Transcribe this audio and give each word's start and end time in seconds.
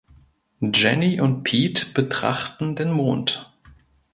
Jenny 0.63 1.21
und 1.21 1.43
Pete 1.43 1.93
betrachten 1.93 2.73
den 2.75 2.89
Mond. 2.91 3.53